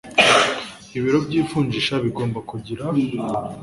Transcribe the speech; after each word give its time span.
ibiro 0.97 1.17
by 1.25 1.33
ivunjisha 1.39 1.93
bigomba 2.03 2.39
kugira 2.49 2.83